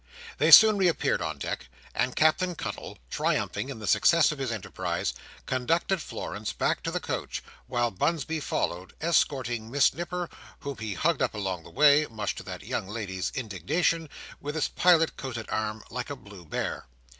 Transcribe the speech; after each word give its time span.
They 0.39 0.49
soon 0.49 0.77
reappeared 0.79 1.21
on 1.21 1.37
deck, 1.37 1.67
and 1.93 2.15
Captain 2.15 2.55
Cuttle, 2.55 2.97
triumphing 3.11 3.69
in 3.69 3.77
the 3.77 3.85
success 3.85 4.31
of 4.31 4.39
his 4.39 4.51
enterprise, 4.51 5.13
conducted 5.45 6.01
Florence 6.01 6.53
back 6.53 6.81
to 6.81 6.89
the 6.89 6.99
coach, 6.99 7.43
while 7.67 7.91
Bunsby 7.91 8.39
followed, 8.39 8.95
escorting 8.99 9.69
Miss 9.69 9.93
Nipper, 9.93 10.27
whom 10.61 10.77
he 10.79 10.95
hugged 10.95 11.21
upon 11.21 11.61
the 11.61 11.69
way 11.69 12.07
(much 12.09 12.33
to 12.33 12.41
that 12.41 12.63
young 12.63 12.87
lady's 12.87 13.31
indignation) 13.35 14.09
with 14.39 14.55
his 14.55 14.69
pilot 14.69 15.17
coated 15.17 15.47
arm, 15.49 15.83
like 15.91 16.09
a 16.09 16.15
blue 16.15 16.45
bear. 16.45 16.87